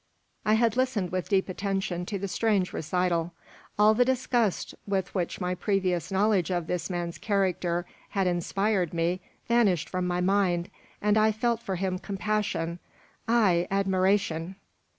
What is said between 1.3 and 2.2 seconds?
attention to